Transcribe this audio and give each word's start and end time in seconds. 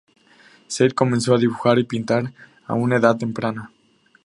Zeid 0.67 0.93
comenzó 0.95 1.35
a 1.35 1.37
dibujar 1.37 1.77
y 1.77 1.83
pintar 1.83 2.33
a 2.65 2.73
una 2.73 2.95
edad 2.95 3.17
temprana. 3.19 3.71